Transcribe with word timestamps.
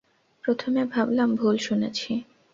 প্রথমে 0.43 0.81
ভাবলাম 0.85 1.29
ভুল 1.35 1.55
শুনেছি। 1.57 2.11